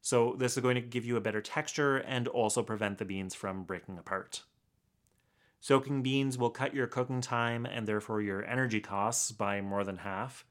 So, 0.00 0.34
this 0.38 0.56
is 0.56 0.62
going 0.62 0.74
to 0.74 0.80
give 0.80 1.04
you 1.04 1.16
a 1.16 1.20
better 1.20 1.40
texture 1.40 1.96
and 1.96 2.28
also 2.28 2.62
prevent 2.62 2.98
the 2.98 3.04
beans 3.04 3.34
from 3.34 3.64
breaking 3.64 3.98
apart. 3.98 4.42
Soaking 5.64 6.02
beans 6.02 6.36
will 6.36 6.50
cut 6.50 6.74
your 6.74 6.86
cooking 6.86 7.22
time 7.22 7.64
and 7.64 7.88
therefore 7.88 8.20
your 8.20 8.44
energy 8.44 8.82
costs 8.82 9.32
by 9.32 9.62
more 9.62 9.82
than 9.82 9.96
half. 9.96 10.44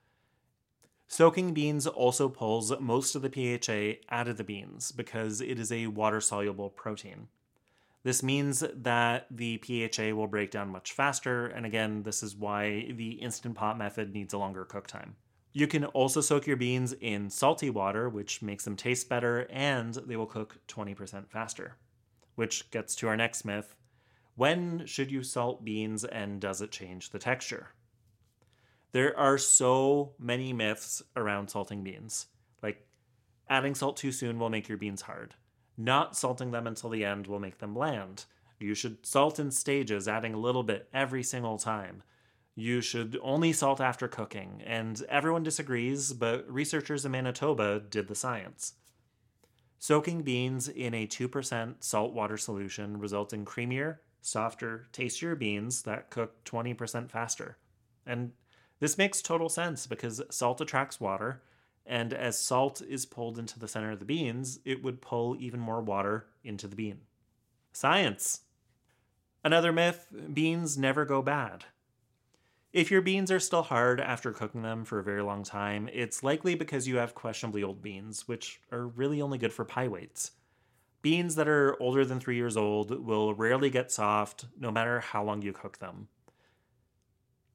Soaking 1.08 1.54
beans 1.54 1.86
also 1.86 2.28
pulls 2.28 2.74
most 2.80 3.14
of 3.14 3.22
the 3.22 3.30
PHA 3.30 4.02
out 4.10 4.28
of 4.28 4.38
the 4.38 4.44
beans 4.44 4.92
because 4.92 5.40
it 5.40 5.60
is 5.60 5.72
a 5.72 5.86
water 5.86 6.20
soluble 6.20 6.72
protein. 6.72 7.28
This 8.02 8.24
means 8.24 8.64
that 8.74 9.28
the 9.30 9.62
PHA 9.64 10.16
will 10.16 10.26
break 10.26 10.50
down 10.50 10.70
much 10.70 10.94
faster, 10.94 11.46
and 11.46 11.64
again, 11.64 12.02
this 12.02 12.24
is 12.24 12.36
why 12.36 12.92
the 12.92 13.12
Instant 13.12 13.54
Pot 13.54 13.78
method 13.78 14.16
needs 14.16 14.34
a 14.34 14.40
longer 14.40 14.66
cook 14.66 14.88
time. 14.88 15.16
You 15.52 15.68
can 15.68 15.86
also 15.86 16.22
soak 16.22 16.48
your 16.48 16.58
beans 16.58 16.92
in 16.92 17.30
salty 17.30 17.70
water, 17.70 18.10
which 18.10 18.42
makes 18.42 18.64
them 18.64 18.76
taste 18.76 19.10
better, 19.10 19.46
and 19.52 19.94
they 19.94 20.16
will 20.16 20.26
cook 20.26 20.58
20% 20.68 21.30
faster. 21.30 21.76
Which 22.34 22.72
gets 22.72 22.96
to 22.96 23.08
our 23.10 23.16
next 23.16 23.46
myth 23.46 23.76
when 24.36 24.86
should 24.86 25.12
you 25.12 25.24
salt 25.24 25.64
beans 25.64 26.04
and 26.04 26.42
does 26.42 26.62
it 26.62 26.72
change 26.72 27.10
the 27.10 27.20
texture? 27.20 27.70
There 28.92 29.18
are 29.18 29.38
so 29.38 30.14
many 30.20 30.54
myths 30.54 31.02
around 31.16 31.50
salting 31.50 31.84
beans. 31.84 32.28
Like, 32.62 32.88
adding 33.50 33.76
salt 33.76 33.98
too 33.98 34.12
soon 34.12 34.40
will 34.40 34.50
make 34.50 34.68
your 34.68 34.78
beans 34.78 35.02
hard. 35.04 35.36
Not 35.78 36.16
salting 36.16 36.52
them 36.52 36.68
until 36.68 36.90
the 36.90 37.04
end 37.04 37.28
will 37.28 37.40
make 37.40 37.58
them 37.58 37.74
bland. 37.74 38.26
You 38.60 38.76
should 38.76 39.06
salt 39.06 39.40
in 39.40 39.52
stages, 39.52 40.08
adding 40.08 40.34
a 40.34 40.40
little 40.40 40.64
bit 40.64 40.90
every 40.94 41.24
single 41.24 41.58
time. 41.58 42.04
You 42.56 42.82
should 42.82 43.18
only 43.24 43.52
salt 43.52 43.82
after 43.82 44.08
cooking, 44.08 44.62
and 44.64 45.02
everyone 45.10 45.42
disagrees, 45.42 46.14
but 46.14 46.50
researchers 46.50 47.04
in 47.04 47.12
Manitoba 47.12 47.80
did 47.80 48.08
the 48.08 48.16
science. 48.16 48.74
Soaking 49.80 50.22
beans 50.22 50.70
in 50.70 50.94
a 50.94 51.08
2% 51.08 51.84
salt 51.84 52.14
water 52.14 52.38
solution 52.38 53.00
results 53.00 53.34
in 53.34 53.44
creamier, 53.44 53.98
softer, 54.26 54.88
tastier 54.92 55.36
beans 55.36 55.84
that 55.84 56.10
cook 56.10 56.44
20% 56.46 57.10
faster. 57.10 57.58
And 58.06 58.32
this 58.80 58.98
makes 58.98 59.22
total 59.22 59.50
sense 59.50 59.88
because 59.88 60.22
salt 60.30 60.62
attracts 60.62 61.00
water, 61.00 61.42
and 61.86 62.14
as 62.14 62.40
salt 62.40 62.82
is 62.82 63.06
pulled 63.06 63.38
into 63.38 63.60
the 63.60 63.68
center 63.68 63.92
of 63.92 64.00
the 64.00 64.06
beans, 64.06 64.60
it 64.66 64.84
would 64.84 65.02
pull 65.02 65.36
even 65.40 65.60
more 65.60 65.82
water 65.82 66.28
into 66.44 66.68
the 66.68 66.76
bean. 66.76 67.02
Science! 67.74 68.42
Another 69.44 69.74
myth 69.74 70.08
beans 70.34 70.78
never 70.78 71.06
go 71.06 71.22
bad. 71.22 71.66
If 72.72 72.90
your 72.90 73.02
beans 73.02 73.30
are 73.30 73.40
still 73.40 73.62
hard 73.62 74.00
after 74.00 74.32
cooking 74.32 74.64
them 74.64 74.84
for 74.84 74.98
a 74.98 75.04
very 75.04 75.22
long 75.22 75.44
time, 75.44 75.90
it's 75.94 76.24
likely 76.24 76.56
because 76.56 76.88
you 76.88 76.98
have 76.98 77.14
questionably 77.14 77.62
old 77.62 77.82
beans, 77.82 78.28
which 78.28 78.62
are 78.72 78.88
really 78.88 79.22
only 79.22 79.38
good 79.38 79.54
for 79.54 79.64
pie 79.64 79.88
weights. 79.88 80.32
Beans 81.04 81.36
that 81.36 81.50
are 81.50 81.80
older 81.82 82.06
than 82.06 82.22
three 82.22 82.38
years 82.38 82.56
old 82.56 83.06
will 83.06 83.36
rarely 83.36 83.70
get 83.70 83.92
soft 83.92 84.46
no 84.58 84.72
matter 84.72 85.02
how 85.02 85.22
long 85.22 85.42
you 85.42 85.52
cook 85.52 85.80
them. 85.80 86.08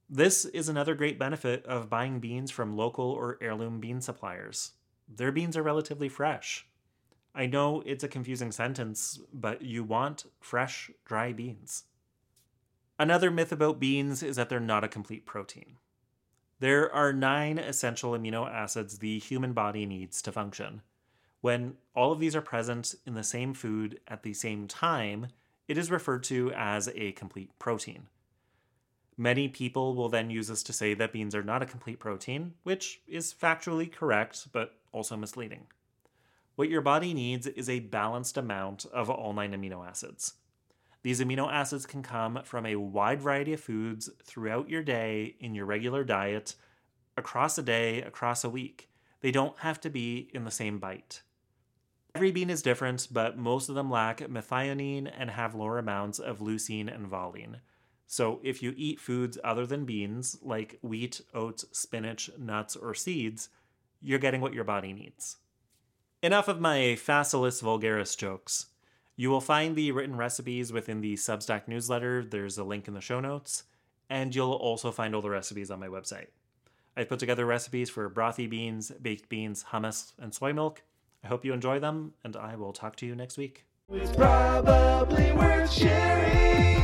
This 0.07 0.45
is 0.45 0.69
another 0.69 0.93
great 0.93 1.17
benefit 1.17 1.65
of 1.65 1.89
buying 1.89 2.19
beans 2.19 2.51
from 2.51 2.77
local 2.77 3.05
or 3.05 3.39
heirloom 3.41 3.79
bean 3.79 4.01
suppliers. 4.01 4.73
Their 5.07 5.31
beans 5.31 5.57
are 5.57 5.63
relatively 5.63 6.09
fresh. 6.09 6.67
I 7.33 7.47
know 7.47 7.81
it's 7.87 8.03
a 8.03 8.07
confusing 8.07 8.51
sentence, 8.51 9.19
but 9.33 9.63
you 9.63 9.83
want 9.83 10.25
fresh, 10.39 10.91
dry 11.03 11.33
beans. 11.33 11.85
Another 12.99 13.31
myth 13.31 13.51
about 13.51 13.79
beans 13.79 14.21
is 14.21 14.35
that 14.35 14.49
they're 14.49 14.59
not 14.59 14.83
a 14.83 14.87
complete 14.87 15.25
protein. 15.25 15.77
There 16.59 16.93
are 16.93 17.13
nine 17.13 17.57
essential 17.57 18.11
amino 18.11 18.47
acids 18.47 18.99
the 18.99 19.17
human 19.17 19.53
body 19.53 19.87
needs 19.87 20.21
to 20.23 20.31
function. 20.31 20.81
When 21.41 21.75
all 21.95 22.11
of 22.11 22.19
these 22.19 22.35
are 22.35 22.41
present 22.41 22.95
in 23.05 23.13
the 23.13 23.23
same 23.23 23.53
food 23.53 23.99
at 24.07 24.23
the 24.23 24.33
same 24.33 24.67
time, 24.67 25.27
it 25.67 25.77
is 25.77 25.91
referred 25.91 26.23
to 26.23 26.51
as 26.55 26.89
a 26.95 27.13
complete 27.13 27.57
protein. 27.59 28.07
Many 29.15 29.47
people 29.49 29.95
will 29.95 30.09
then 30.09 30.29
use 30.29 30.47
this 30.47 30.63
to 30.63 30.73
say 30.73 30.93
that 30.93 31.11
beans 31.11 31.35
are 31.35 31.43
not 31.43 31.61
a 31.61 31.65
complete 31.65 31.99
protein, 31.99 32.53
which 32.63 33.01
is 33.07 33.33
factually 33.33 33.91
correct, 33.91 34.47
but 34.51 34.75
also 34.91 35.17
misleading. 35.17 35.67
What 36.55 36.69
your 36.69 36.81
body 36.81 37.13
needs 37.13 37.47
is 37.47 37.69
a 37.69 37.79
balanced 37.79 38.37
amount 38.37 38.85
of 38.85 39.09
all 39.09 39.33
nine 39.33 39.53
amino 39.53 39.87
acids. 39.87 40.33
These 41.03 41.21
amino 41.21 41.51
acids 41.51 41.85
can 41.85 42.03
come 42.03 42.41
from 42.43 42.65
a 42.65 42.75
wide 42.75 43.21
variety 43.21 43.53
of 43.53 43.61
foods 43.61 44.09
throughout 44.23 44.69
your 44.69 44.83
day 44.83 45.35
in 45.39 45.55
your 45.55 45.65
regular 45.65 46.03
diet, 46.03 46.55
across 47.15 47.57
a 47.57 47.63
day, 47.63 48.01
across 48.01 48.43
a 48.43 48.49
week. 48.49 48.89
They 49.21 49.31
don't 49.31 49.57
have 49.59 49.79
to 49.81 49.89
be 49.89 50.29
in 50.33 50.43
the 50.43 50.51
same 50.51 50.79
bite. 50.79 51.21
Every 52.19 52.31
bean 52.31 52.49
is 52.49 52.61
different, 52.61 53.07
but 53.09 53.37
most 53.37 53.69
of 53.69 53.75
them 53.75 53.89
lack 53.89 54.19
methionine 54.19 55.09
and 55.17 55.29
have 55.29 55.55
lower 55.55 55.77
amounts 55.77 56.19
of 56.19 56.39
leucine 56.39 56.93
and 56.93 57.07
valine. 57.07 57.61
So, 58.07 58.41
if 58.43 58.61
you 58.61 58.73
eat 58.75 58.99
foods 58.99 59.37
other 59.41 59.65
than 59.65 59.85
beans, 59.85 60.37
like 60.41 60.79
wheat, 60.81 61.21
oats, 61.33 61.63
spinach, 61.71 62.29
nuts, 62.37 62.75
or 62.75 62.93
seeds, 62.93 63.47
you're 64.01 64.19
getting 64.19 64.41
what 64.41 64.53
your 64.53 64.65
body 64.65 64.91
needs. 64.91 65.37
Enough 66.21 66.49
of 66.49 66.59
my 66.59 66.97
Phaseolus 66.97 67.63
vulgaris 67.63 68.17
jokes. 68.17 68.65
You 69.15 69.29
will 69.29 69.39
find 69.39 69.77
the 69.77 69.93
written 69.93 70.17
recipes 70.17 70.73
within 70.73 70.99
the 70.99 71.13
Substack 71.13 71.69
newsletter. 71.69 72.25
There's 72.25 72.57
a 72.57 72.65
link 72.65 72.89
in 72.89 72.95
the 72.95 72.99
show 72.99 73.21
notes. 73.21 73.63
And 74.09 74.35
you'll 74.35 74.51
also 74.51 74.91
find 74.91 75.15
all 75.15 75.21
the 75.21 75.29
recipes 75.29 75.71
on 75.71 75.79
my 75.79 75.87
website. 75.87 76.27
I've 76.97 77.07
put 77.07 77.19
together 77.19 77.45
recipes 77.45 77.89
for 77.89 78.09
brothy 78.09 78.49
beans, 78.49 78.91
baked 79.01 79.29
beans, 79.29 79.67
hummus, 79.71 80.11
and 80.19 80.33
soy 80.33 80.51
milk. 80.51 80.81
I 81.23 81.27
hope 81.27 81.43
you 81.43 81.53
enjoy 81.53 81.79
them, 81.79 82.13
and 82.23 82.35
I 82.35 82.55
will 82.55 82.73
talk 82.73 82.95
to 82.97 83.05
you 83.05 83.15
next 83.15 83.37
week. 83.37 83.65
It's 83.91 84.15
probably 84.15 85.31
worth 85.33 85.71
sharing. 85.71 86.78